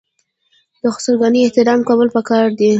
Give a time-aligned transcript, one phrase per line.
[0.81, 2.69] د خسرګنۍ احترام کول پکار دي.